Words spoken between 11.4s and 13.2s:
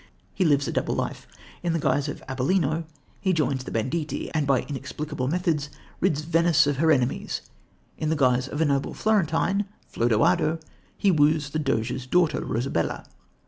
the Doge's daughter, Rosabella.